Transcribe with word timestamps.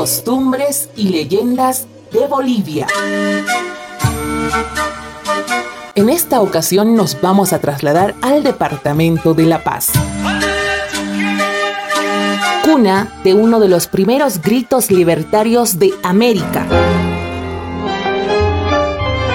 costumbres 0.00 0.88
y 0.96 1.10
leyendas 1.10 1.86
de 2.10 2.26
Bolivia. 2.26 2.86
En 5.94 6.08
esta 6.08 6.40
ocasión 6.40 6.96
nos 6.96 7.20
vamos 7.20 7.52
a 7.52 7.58
trasladar 7.58 8.14
al 8.22 8.42
departamento 8.42 9.34
de 9.34 9.44
La 9.44 9.62
Paz. 9.62 9.92
Cuna 12.64 13.12
de 13.24 13.34
uno 13.34 13.60
de 13.60 13.68
los 13.68 13.88
primeros 13.88 14.40
gritos 14.40 14.90
libertarios 14.90 15.78
de 15.78 15.92
América. 16.02 16.66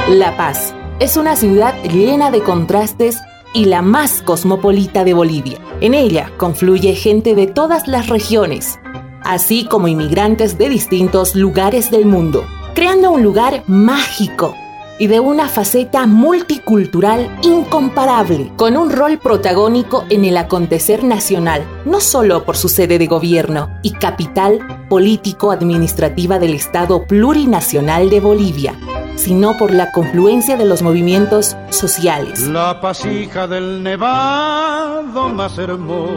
La 0.09 0.35
Paz 0.35 0.73
es 0.99 1.15
una 1.15 1.35
ciudad 1.35 1.75
llena 1.83 2.31
de 2.31 2.41
contrastes 2.41 3.19
y 3.53 3.65
la 3.65 3.83
más 3.83 4.23
cosmopolita 4.23 5.03
de 5.03 5.13
Bolivia. 5.13 5.59
En 5.79 5.93
ella 5.93 6.31
confluye 6.37 6.95
gente 6.95 7.35
de 7.35 7.45
todas 7.45 7.87
las 7.87 8.09
regiones, 8.09 8.79
así 9.25 9.65
como 9.65 9.87
inmigrantes 9.87 10.57
de 10.57 10.69
distintos 10.69 11.35
lugares 11.35 11.91
del 11.91 12.05
mundo, 12.05 12.45
creando 12.73 13.11
un 13.11 13.23
lugar 13.23 13.63
mágico 13.67 14.55
y 14.97 15.07
de 15.07 15.19
una 15.19 15.49
faceta 15.49 16.07
multicultural 16.07 17.29
incomparable, 17.41 18.51
con 18.55 18.77
un 18.77 18.89
rol 18.89 19.17
protagónico 19.17 20.05
en 20.09 20.23
el 20.23 20.37
acontecer 20.37 21.03
nacional, 21.03 21.65
no 21.85 21.99
solo 21.99 22.45
por 22.45 22.55
su 22.55 22.69
sede 22.69 22.97
de 22.97 23.07
gobierno 23.07 23.69
y 23.81 23.91
capital 23.91 24.85
político-administrativa 24.89 26.39
del 26.39 26.53
Estado 26.53 27.05
plurinacional 27.05 28.09
de 28.09 28.21
Bolivia, 28.21 28.73
sino 29.15 29.57
por 29.57 29.73
la 29.73 29.91
confluencia 29.91 30.55
de 30.55 30.65
los 30.65 30.81
movimientos 30.81 31.57
sociales. 31.71 32.41
La 32.47 32.79
pasija 32.79 33.47
del 33.47 33.83
nevado 33.83 35.29
más 35.29 35.57
hermoso. 35.57 36.13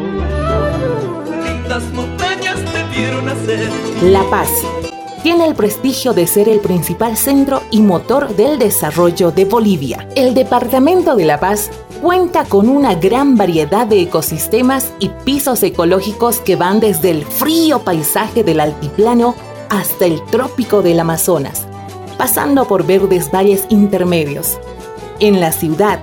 La 4.03 4.23
Paz 4.31 4.49
tiene 5.23 5.47
el 5.47 5.55
prestigio 5.55 6.13
de 6.13 6.27
ser 6.27 6.49
el 6.49 6.61
principal 6.61 7.17
centro 7.17 7.63
y 7.71 7.83
motor 7.83 8.35
del 8.37 8.59
desarrollo 8.59 9.31
de 9.31 9.45
Bolivia. 9.45 10.09
El 10.15 10.35
Departamento 10.35 11.17
de 11.17 11.25
La 11.25 11.41
Paz 11.41 11.71
cuenta 12.01 12.45
con 12.45 12.69
una 12.69 12.95
gran 12.95 13.37
variedad 13.37 13.87
de 13.87 14.03
ecosistemas 14.03 14.93
y 15.01 15.09
pisos 15.25 15.63
ecológicos 15.63 16.39
que 16.39 16.57
van 16.57 16.81
desde 16.81 17.11
el 17.11 17.25
frío 17.25 17.81
paisaje 17.81 18.45
del 18.45 18.61
altiplano 18.61 19.35
hasta 19.69 20.07
el 20.07 20.25
trópico 20.27 20.83
del 20.83 21.01
Amazonas 21.01 21.69
pasando 22.19 22.67
por 22.67 22.85
verdes 22.85 23.31
valles 23.31 23.65
intermedios. 23.71 24.59
En 25.21 25.41
la 25.41 25.53
ciudad, 25.53 26.01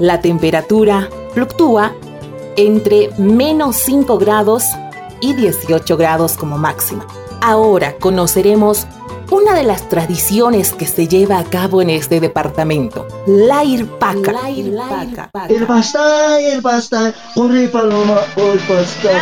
la 0.00 0.20
temperatura 0.20 1.08
fluctúa 1.34 1.92
entre 2.56 3.10
menos 3.18 3.76
5 3.76 4.18
grados 4.18 4.64
y 5.20 5.34
18 5.34 5.96
grados 5.96 6.36
como 6.36 6.58
máxima. 6.58 7.06
Ahora 7.40 7.96
conoceremos 7.98 8.86
una 9.30 9.54
de 9.54 9.62
las 9.62 9.88
tradiciones 9.88 10.72
que 10.72 10.86
se 10.86 11.06
lleva 11.06 11.38
a 11.38 11.44
cabo 11.44 11.80
en 11.82 11.90
este 11.90 12.18
departamento, 12.20 13.06
la 13.26 13.62
irpaca. 13.64 14.32
La 14.32 14.50
irpaca. 14.50 15.30
El 15.48 15.60
el 15.60 16.62
corre 17.34 17.68
paloma, 17.68 18.18
hoy 18.36 18.60
basta. 18.68 19.20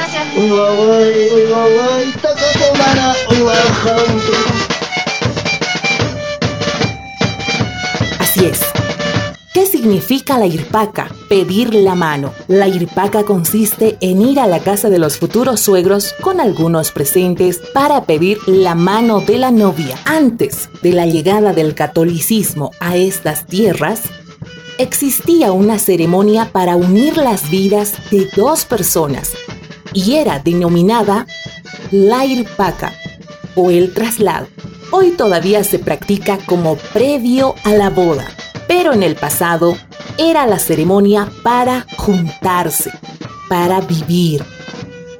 ¿Qué 9.55 9.65
significa 9.65 10.39
la 10.39 10.47
irpaca? 10.47 11.11
Pedir 11.29 11.75
la 11.75 11.95
mano. 11.95 12.35
La 12.49 12.69
irpaca 12.69 13.25
consiste 13.25 13.97
en 14.01 14.21
ir 14.21 14.39
a 14.41 14.47
la 14.47 14.61
casa 14.61 14.91
de 14.91 14.99
los 14.99 15.17
futuros 15.17 15.61
suegros 15.61 16.15
con 16.21 16.39
algunos 16.39 16.91
presentes 16.93 17.59
para 17.73 18.05
pedir 18.05 18.39
la 18.47 18.75
mano 18.75 19.21
de 19.21 19.39
la 19.39 19.51
novia. 19.51 19.99
Antes 20.05 20.69
de 20.83 20.93
la 20.93 21.07
llegada 21.07 21.55
del 21.55 21.75
catolicismo 21.75 22.73
a 22.79 22.97
estas 22.97 23.47
tierras, 23.47 24.03
existía 24.77 25.51
una 25.53 25.79
ceremonia 25.79 26.51
para 26.53 26.77
unir 26.77 27.17
las 27.17 27.51
vidas 27.51 27.95
de 28.11 28.29
dos 28.37 28.67
personas 28.67 29.33
y 29.95 30.17
era 30.17 30.41
denominada 30.41 31.27
la 31.91 32.27
irpaca 32.27 32.93
o 33.55 33.71
el 33.71 33.95
traslado. 33.95 34.47
Hoy 34.91 35.13
todavía 35.13 35.65
se 35.65 35.79
practica 35.79 36.39
como 36.45 36.77
previo 36.77 37.55
a 37.65 37.73
la 37.73 37.89
boda 37.89 38.38
pero 38.69 38.93
en 38.93 39.03
el 39.03 39.17
pasado 39.17 39.77
era 40.19 40.47
la 40.47 40.59
ceremonia 40.61 41.29
para 41.43 41.87
juntarse, 41.97 42.93
para 43.49 43.81
vivir. 43.81 44.45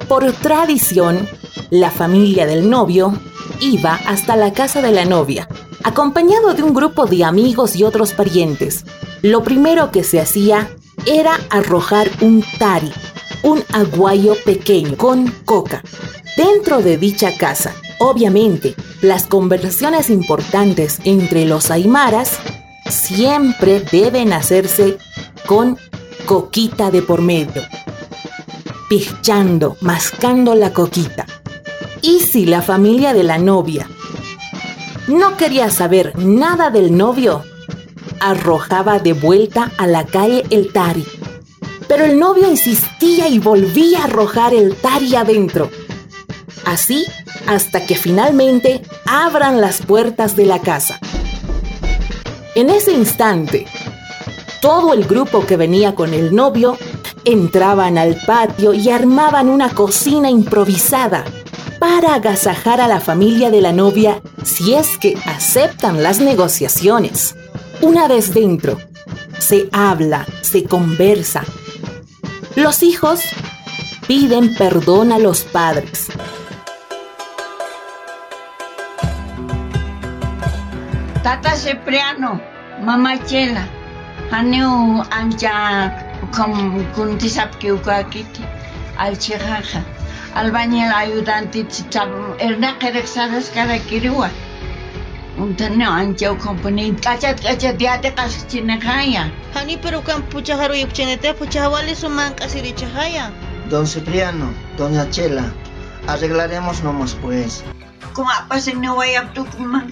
Por 0.07 0.31
tradición, 0.31 1.27
la 1.69 1.91
familia 1.91 2.45
del 2.45 2.69
novio 2.69 3.13
iba 3.59 3.95
hasta 4.07 4.35
la 4.35 4.53
casa 4.53 4.81
de 4.81 4.91
la 4.91 5.03
novia, 5.03 5.49
acompañado 5.83 6.53
de 6.53 6.63
un 6.63 6.73
grupo 6.73 7.05
de 7.05 7.25
amigos 7.25 7.75
y 7.75 7.83
otros 7.83 8.13
parientes. 8.13 8.85
Lo 9.21 9.43
primero 9.43 9.91
que 9.91 10.03
se 10.03 10.21
hacía 10.21 10.69
era 11.05 11.39
arrojar 11.49 12.09
un 12.21 12.43
tari, 12.59 12.91
un 13.43 13.63
aguayo 13.73 14.35
pequeño 14.45 14.95
con 14.95 15.31
coca, 15.45 15.83
dentro 16.37 16.81
de 16.81 16.97
dicha 16.97 17.35
casa. 17.37 17.73
Obviamente, 17.99 18.75
las 19.01 19.27
conversaciones 19.27 20.09
importantes 20.09 20.99
entre 21.03 21.45
los 21.45 21.71
aymaras 21.71 22.39
siempre 22.89 23.79
deben 23.79 24.33
hacerse 24.33 24.97
con 25.45 25.77
coquita 26.25 26.91
de 26.91 27.01
por 27.01 27.21
medio, 27.21 27.61
pichando, 28.89 29.77
mascando 29.81 30.55
la 30.55 30.73
coquita. 30.73 31.25
Y 32.01 32.21
si 32.21 32.45
la 32.45 32.61
familia 32.61 33.13
de 33.13 33.23
la 33.23 33.37
novia 33.37 33.87
no 35.07 35.37
quería 35.37 35.69
saber 35.69 36.17
nada 36.17 36.69
del 36.69 36.95
novio, 36.95 37.43
arrojaba 38.19 38.99
de 38.99 39.13
vuelta 39.13 39.71
a 39.77 39.87
la 39.87 40.05
calle 40.05 40.43
el 40.49 40.71
tari. 40.71 41.05
Pero 41.87 42.05
el 42.05 42.19
novio 42.19 42.47
insistía 42.49 43.27
y 43.27 43.39
volvía 43.39 44.01
a 44.01 44.03
arrojar 44.05 44.53
el 44.53 44.75
tari 44.75 45.15
adentro. 45.15 45.69
Así 46.65 47.05
hasta 47.47 47.85
que 47.85 47.95
finalmente 47.95 48.81
abran 49.05 49.59
las 49.59 49.81
puertas 49.81 50.35
de 50.35 50.45
la 50.45 50.59
casa. 50.59 50.99
En 52.59 52.69
ese 52.69 52.91
instante, 52.91 53.65
todo 54.61 54.93
el 54.93 55.05
grupo 55.05 55.45
que 55.45 55.55
venía 55.55 55.95
con 55.95 56.13
el 56.13 56.35
novio 56.35 56.77
entraban 57.23 57.97
al 57.97 58.17
patio 58.25 58.73
y 58.73 58.89
armaban 58.89 59.47
una 59.47 59.69
cocina 59.69 60.29
improvisada 60.29 61.23
para 61.79 62.15
agasajar 62.15 62.81
a 62.81 62.89
la 62.89 62.99
familia 62.99 63.49
de 63.49 63.61
la 63.61 63.71
novia 63.71 64.21
si 64.43 64.73
es 64.73 64.97
que 64.97 65.15
aceptan 65.25 66.03
las 66.03 66.19
negociaciones. 66.19 67.33
Una 67.79 68.09
vez 68.09 68.33
dentro, 68.33 68.77
se 69.39 69.69
habla, 69.71 70.27
se 70.41 70.65
conversa. 70.65 71.45
Los 72.57 72.83
hijos 72.83 73.21
piden 74.05 74.53
perdón 74.55 75.13
a 75.13 75.17
los 75.17 75.43
padres. 75.43 76.07
Tata 81.23 81.53
Cipriano, 81.53 82.39
Mamá 82.81 83.17
Chela, 83.25 83.67
Haneu 84.31 85.03
Ancha 85.11 85.91
con 86.31 86.85
Kuntisap 86.95 87.59
Kiukakiti, 87.59 88.41
al 88.97 89.17
Chijaja, 89.17 89.83
albañil 90.33 90.91
ayudante 90.93 91.67
Chichab, 91.67 92.09
Erna 92.39 92.79
Kerexadas 92.79 93.49
Karakirua. 93.49 94.29
Untano 95.37 95.91
ancha 95.91 96.35
company, 96.35 96.91
kachat 96.95 97.41
kachat 97.41 97.77
diate 97.77 98.11
kaschinakaya. 98.15 99.31
Hani 99.53 99.77
pero 99.81 100.01
kan 100.01 100.21
puchaharu 100.23 100.75
yukchenete 100.75 101.33
puchahawali 101.33 101.95
suman 101.95 102.33
kasirichahaya. 102.35 103.31
Don 103.69 103.85
Cipriano, 103.85 104.53
Doña 104.77 105.09
Chela, 105.11 105.51
arreglaremos 106.07 106.81
nomás 106.83 107.13
pues 107.21 107.63
kung 108.13 108.27
apasin 108.27 108.81
na 108.81 108.95
way 108.95 109.15
up 109.15 109.31
to 109.35 109.45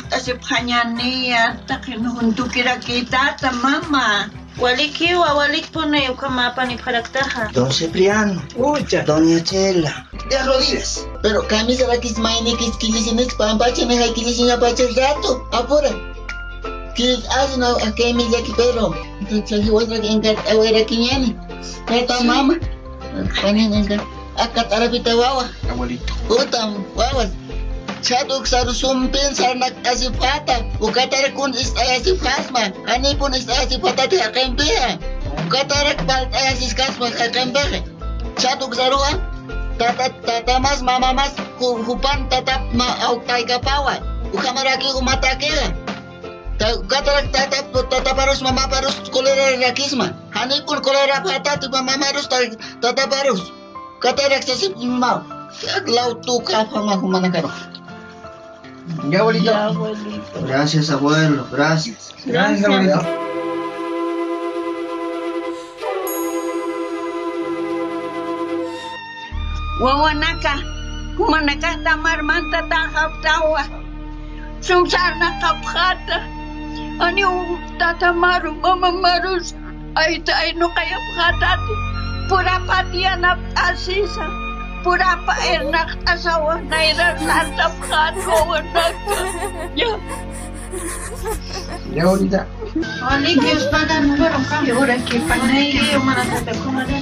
tasip 0.10 0.40
kanya 0.44 0.84
niya 0.96 1.60
takin 1.68 2.04
hundu 2.04 2.48
kira 2.50 2.80
kita 2.80 3.36
ta 3.40 3.52
mama 3.52 4.32
Walik 4.58 4.98
iwa, 5.06 5.38
walik 5.38 5.70
po 5.70 5.86
na 5.86 6.02
yung 6.02 6.18
kamapa 6.18 6.66
ni 6.66 6.82
Paragtaja. 6.82 7.54
Don 7.54 7.70
Cipriano. 7.70 8.42
Ucha. 8.58 9.06
Doña 9.06 9.38
Chela. 9.46 10.10
De 10.34 10.38
rodillas. 10.50 11.06
Pero 11.22 11.46
camisa 11.46 11.86
la 11.86 12.02
que 12.02 12.10
es 12.10 12.18
maine 12.18 12.58
que 12.58 12.66
es 12.66 12.76
kilisines 12.82 13.38
pampache 13.38 13.86
me 13.86 14.02
hay 14.02 14.10
kilisina 14.18 14.58
pache 14.58 14.90
rato. 14.98 15.46
Apura. 15.54 15.94
Que 16.98 17.22
hacen 17.38 17.62
a 17.62 17.94
que 17.94 18.14
ya 18.18 18.42
que 18.42 18.54
pero. 18.58 18.98
Entonces 19.22 19.62
yo 19.62 19.74
voy 19.74 19.86
a 19.94 20.12
encar 20.12 20.36
a 20.50 20.54
ver 20.58 20.76
aquí 20.82 21.06
ñani. 21.06 21.38
Esta 21.94 22.24
mama. 22.24 22.58
Panen 23.40 23.74
el 23.74 24.02
acá 24.38 24.68
tarapita 24.68 25.14
guagua. 25.14 25.50
Abuelito. 25.70 26.14
Puta, 26.28 26.74
guaguas. 26.96 27.30
Chatuk 28.02 28.46
sarusum 28.46 29.10
pin 29.10 29.34
sarnak 29.34 29.74
asifata. 29.82 30.62
Ukatar 30.78 31.34
kun 31.34 31.54
is 31.58 31.74
asifasma. 31.74 32.70
Ani 32.86 33.16
pun 33.18 33.34
is 33.34 33.50
asifata 33.50 34.06
di 34.06 34.22
akem 34.22 34.54
dia. 34.54 35.02
Ukatar 35.50 35.98
kbal 35.98 36.30
asis 36.30 36.78
kasma 36.78 37.10
akem 37.10 37.54
dia. 37.54 37.82
Chatuk 38.38 38.78
sarua. 38.78 39.02
Ah. 39.02 39.16
Tata 39.78 40.10
tata 40.26 40.60
mas 40.62 40.82
mama 40.82 41.14
mas 41.14 41.34
hupan 41.60 42.30
tata 42.30 42.62
ma 42.74 42.86
aukai 43.10 43.50
kapawa. 43.50 43.98
Ukamaraki 44.30 44.94
umata 44.94 45.34
kia. 45.42 45.74
Ah. 46.62 46.78
Ukatar 46.78 47.26
tata 47.34 47.66
tata 47.74 48.12
parus 48.14 48.46
mama 48.46 48.70
parus 48.70 48.94
kolera 49.10 49.58
ya 49.58 49.74
rakisma. 49.74 50.14
Ani 50.38 50.62
pun 50.70 50.86
kolera 50.86 51.26
pata 51.26 51.58
tu 51.58 51.70
mama 51.74 51.98
parus 51.98 52.30
tata 52.30 53.10
parus. 53.10 53.42
Kata 53.98 54.30
raksasa 54.30 54.78
mau, 54.78 55.26
ya, 55.66 55.82
laut 55.90 56.22
tuh 56.22 56.38
kafah 56.46 56.86
mau 56.86 57.02
ke 57.02 57.10
mana? 57.10 57.34
Ya, 59.10 59.20
abuelito. 59.22 59.52
Ya, 59.52 59.66
abuelito. 59.66 60.42
Gracias, 60.48 60.90
abuelo. 60.90 61.48
Gracias. 61.52 62.16
Gracias. 62.26 62.66
abuelito. 62.66 63.00
Wawanaka, 69.78 70.58
humanaka 71.18 71.78
tamar 71.84 72.24
manta 72.24 72.66
tahap 72.66 73.12
tawa. 73.22 73.64
Sumsar 74.60 75.14
na 75.22 75.38
kapkata. 75.38 76.26
Ani 76.98 77.22
tatamaru 77.78 78.58
mama 78.58 78.90
marus 78.90 79.54
ay 79.94 80.18
tay 80.26 80.54
no 80.58 80.66
kaya 80.74 80.98
pkatati. 80.98 81.76
Pura 82.26 82.58
pati 82.66 83.06
anak 83.06 83.38
asisa. 83.54 84.47
Enak 84.86 85.98
asawa 86.06 86.62
na. 86.62 86.78
Ya. 89.76 90.00
Ya, 91.94 92.04
abuelita. 92.04 92.46
Oli, 93.12 93.40
Dios 93.40 93.64
paga 93.72 94.00
número 94.02 94.38
cambio. 94.50 94.78
Ahora 94.78 94.98
que 94.98 95.20
panay, 95.20 95.74
mana 96.04 96.24
tata 96.24 96.52
kumara. 96.60 97.00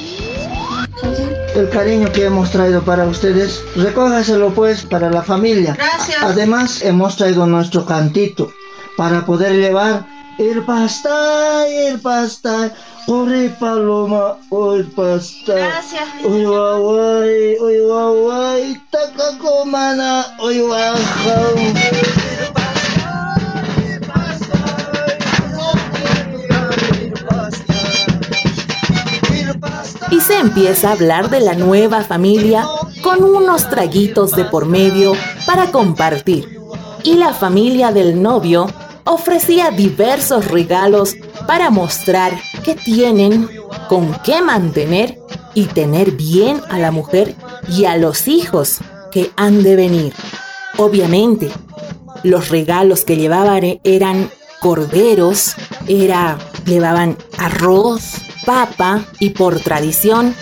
El 1.56 1.70
cariño 1.70 2.12
que 2.12 2.26
hemos 2.26 2.52
traído 2.52 2.84
para 2.84 3.06
ustedes, 3.06 3.64
recójaselo 3.76 4.54
pues 4.54 4.86
para 4.86 5.10
la 5.10 5.24
familia. 5.24 5.76
Gracias. 5.76 6.22
Además, 6.22 6.82
hemos 6.82 7.18
traído 7.18 7.46
nuestro 7.48 7.86
cantito 7.86 8.52
para 8.98 9.26
poder 9.26 9.54
llevar 9.54 10.06
el 10.38 10.64
pasta, 10.66 11.68
el 11.68 12.00
pasta, 12.00 12.74
corre 13.06 13.50
paloma, 13.60 14.38
oh, 14.50 14.74
el 14.74 14.86
pasta. 14.92 15.54
Gracias, 15.54 16.04
Uy, 16.24 16.46
guay, 16.46 17.58
uy, 17.60 17.80
guay, 17.80 18.82
taca 18.92 19.38
comana, 19.40 20.26
uy, 20.44 20.62
y 30.12 30.20
se 30.22 30.38
empieza 30.40 30.90
a 30.90 30.92
hablar 30.94 31.30
de 31.30 31.40
la 31.42 31.56
nueva 31.56 32.02
familia 32.02 32.66
con 33.02 33.24
unos 33.24 33.70
traguitos 33.70 34.32
de 34.32 34.46
por 34.46 34.66
medio 34.66 35.14
para 35.46 35.72
compartir. 35.72 36.60
Y 37.04 37.16
la 37.16 37.34
familia 37.34 37.92
del 37.92 38.22
novio 38.22 38.68
ofrecía 39.06 39.72
diversos 39.72 40.48
regalos 40.50 41.16
para 41.48 41.70
mostrar 41.70 42.34
que 42.64 42.76
tienen 42.76 43.50
con 43.88 44.14
qué 44.24 44.42
mantener 44.42 45.20
y 45.54 45.66
tener 45.66 46.12
bien 46.12 46.62
a 46.70 46.80
la 46.80 46.92
mujer 46.92 47.36
y 47.70 47.86
a 47.86 47.98
los 47.98 48.28
hijos 48.28 48.80
que 49.12 49.32
han 49.38 49.64
de 49.64 49.76
venir. 49.76 50.14
Obviamente, 50.78 51.50
los 52.24 52.50
regalos 52.50 53.06
que 53.06 53.16
llevaban 53.16 53.80
eran 53.84 54.30
corderos, 54.60 55.56
era, 55.88 56.38
llevaban 56.66 57.18
arroz, 57.38 58.16
papa 58.46 59.06
y 59.20 59.30
por 59.30 59.60
tradición 59.60 60.36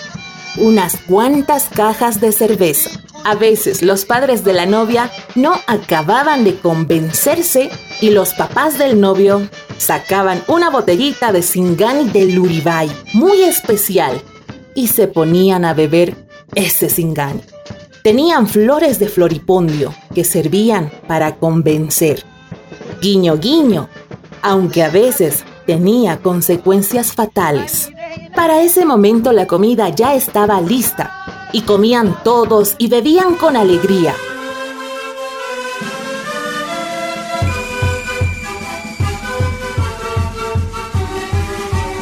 unas 0.57 0.97
cuantas 0.97 1.65
cajas 1.65 2.21
de 2.21 2.31
cerveza. 2.31 2.89
A 3.25 3.35
veces 3.35 3.81
los 3.81 4.03
padres 4.03 4.43
de 4.43 4.51
la 4.51 4.65
novia 4.65 5.09
no 5.35 5.53
acababan 5.67 6.43
de 6.43 6.57
convencerse 6.57 7.69
y 8.01 8.09
los 8.09 8.33
papás 8.33 8.77
del 8.77 8.99
novio 8.99 9.47
sacaban 9.77 10.43
una 10.47 10.69
botellita 10.69 11.31
de 11.31 11.41
Singani 11.41 12.09
de 12.09 12.25
Luribay, 12.25 12.91
muy 13.13 13.43
especial, 13.43 14.21
y 14.75 14.87
se 14.87 15.07
ponían 15.07 15.63
a 15.63 15.73
beber 15.73 16.15
ese 16.53 16.89
Singani. 16.89 17.41
Tenían 18.03 18.45
flores 18.47 18.99
de 18.99 19.07
floripondio 19.07 19.93
que 20.13 20.25
servían 20.25 20.91
para 21.07 21.37
convencer. 21.37 22.25
Guiño, 23.01 23.37
guiño, 23.37 23.87
aunque 24.41 24.83
a 24.83 24.89
veces 24.89 25.45
tenía 25.65 26.17
consecuencias 26.17 27.13
fatales. 27.13 27.89
Para 28.35 28.61
ese 28.61 28.83
momento 28.83 29.31
la 29.31 29.47
comida 29.47 29.87
ya 29.87 30.13
estaba 30.13 30.59
lista 30.59 31.22
y 31.53 31.61
comían 31.61 32.21
todos 32.23 32.75
y 32.77 32.87
bebían 32.87 33.35
con 33.35 33.55
alegría. 33.55 34.13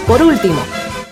Por 0.08 0.24
último, 0.24 0.60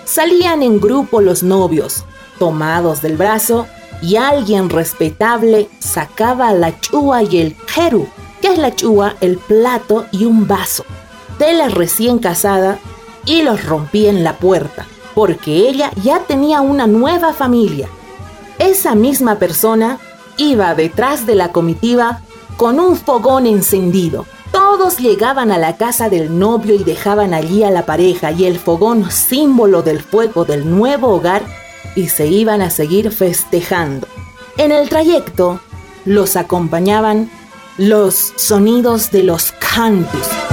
salían 0.06 0.64
en 0.64 0.80
grupo 0.80 1.22
los 1.22 1.44
novios, 1.44 2.04
tomados 2.40 3.02
del 3.02 3.16
brazo, 3.16 3.68
y 4.02 4.16
alguien 4.16 4.70
respetable 4.70 5.70
sacaba 5.80 6.52
la 6.54 6.80
chua 6.80 7.24
y 7.24 7.38
el 7.38 7.56
jeru, 7.68 8.08
que 8.42 8.48
es 8.50 8.58
la 8.58 8.76
chua, 8.76 9.16
el 9.22 9.38
plato 9.38 10.06
y 10.12 10.26
un 10.26 10.48
vaso, 10.48 10.86
de 11.38 11.54
la 11.54 11.70
recién 11.70 12.20
casada 12.20 12.80
y 13.26 13.42
los 13.42 13.66
rompía 13.66 14.10
en 14.10 14.24
la 14.24 14.38
puerta, 14.38 14.86
porque 15.16 15.70
ella 15.70 15.92
ya 16.02 16.20
tenía 16.20 16.62
una 16.62 16.88
nueva 16.88 17.34
familia. 17.34 17.88
Esa 18.60 18.94
misma 18.94 19.40
persona 19.40 20.00
iba 20.38 20.76
detrás 20.76 21.26
de 21.26 21.36
la 21.36 21.52
comitiva 21.52 22.22
con 22.58 22.80
un 22.80 22.98
fogón 22.98 23.46
encendido. 23.46 24.26
Todos 24.52 24.98
llegaban 24.98 25.52
a 25.52 25.58
la 25.58 25.78
casa 25.78 26.10
del 26.10 26.38
novio 26.38 26.76
y 26.76 26.84
dejaban 26.84 27.34
allí 27.34 27.64
a 27.64 27.72
la 27.72 27.86
pareja 27.86 28.32
y 28.32 28.46
el 28.46 28.60
fogón 28.60 29.10
símbolo 29.12 29.82
del 29.82 30.02
fuego 30.02 30.44
del 30.44 30.70
nuevo 30.70 31.08
hogar 31.08 31.44
y 31.96 32.10
se 32.10 32.28
iban 32.28 32.62
a 32.62 32.70
seguir 32.70 33.12
festejando. 33.12 34.08
En 34.58 34.72
el 34.72 34.90
trayecto 34.90 35.62
los 36.04 36.36
acompañaban 36.36 37.30
los 37.78 38.34
sonidos 38.36 39.10
de 39.12 39.24
los 39.24 39.54
cantos. 39.54 40.49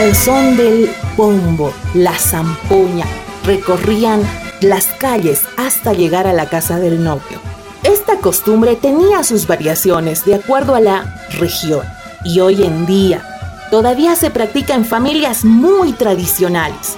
Al 0.00 0.16
son 0.16 0.56
del 0.56 0.90
bombo, 1.14 1.74
la 1.92 2.14
zampoña, 2.14 3.04
recorrían 3.44 4.22
las 4.62 4.86
calles 4.86 5.42
hasta 5.58 5.92
llegar 5.92 6.26
a 6.26 6.32
la 6.32 6.48
casa 6.48 6.78
del 6.78 7.04
novio. 7.04 7.38
Esta 7.82 8.16
costumbre 8.16 8.76
tenía 8.76 9.22
sus 9.24 9.46
variaciones 9.46 10.24
de 10.24 10.36
acuerdo 10.36 10.74
a 10.74 10.80
la 10.80 11.22
región 11.38 11.82
y 12.24 12.40
hoy 12.40 12.62
en 12.62 12.86
día 12.86 13.22
todavía 13.70 14.16
se 14.16 14.30
practica 14.30 14.74
en 14.74 14.86
familias 14.86 15.44
muy 15.44 15.92
tradicionales, 15.92 16.96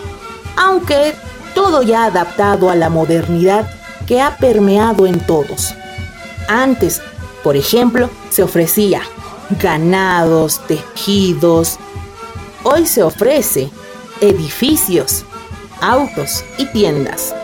aunque 0.57 1.17
todo 1.57 1.83
ya 1.83 2.05
adaptado 2.05 2.71
a 2.71 2.77
la 2.77 2.89
modernidad 2.89 3.69
que 4.07 4.21
ha 4.21 4.37
permeado 4.37 5.09
en 5.09 5.19
todos. 5.19 5.75
Antes, 6.47 7.03
por 7.43 7.57
ejemplo, 7.57 8.11
se 8.31 8.45
ofrecía 8.45 9.01
ganados, 9.61 10.61
tejidos. 10.69 11.81
Hoy 12.65 12.87
se 12.87 13.03
ofrece 13.03 13.71
edificios, 14.21 15.25
autos 15.81 16.45
y 16.59 16.67
tiendas. 16.67 17.35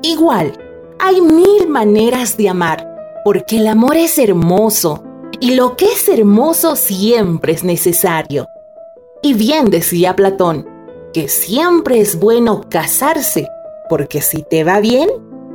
Igual, 0.00 0.58
hay 0.98 1.20
mil 1.20 1.68
maneras 1.68 2.38
de 2.38 2.48
amar, 2.48 2.88
porque 3.26 3.58
el 3.58 3.66
amor 3.66 3.98
es 3.98 4.18
hermoso 4.18 5.04
y 5.38 5.54
lo 5.54 5.76
que 5.76 5.92
es 5.92 6.08
hermoso 6.08 6.76
siempre 6.76 7.52
es 7.52 7.62
necesario. 7.62 8.48
Y 9.20 9.34
bien 9.34 9.68
decía 9.68 10.16
Platón, 10.16 10.66
que 11.12 11.28
siempre 11.28 12.00
es 12.00 12.18
bueno 12.18 12.62
casarse, 12.70 13.46
porque 13.90 14.22
si 14.22 14.42
te 14.42 14.64
va 14.64 14.80
bien, 14.80 15.10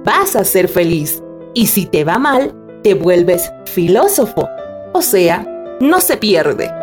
vas 0.06 0.36
a 0.36 0.44
ser 0.44 0.68
feliz, 0.68 1.24
y 1.54 1.68
si 1.68 1.86
te 1.86 2.04
va 2.04 2.18
mal, 2.18 2.54
te 2.84 2.94
vuelves 2.94 3.52
filósofo, 3.66 4.50
o 4.94 5.02
sea, 5.02 5.48
no 5.80 6.02
se 6.02 6.18
pierde. 6.18 6.81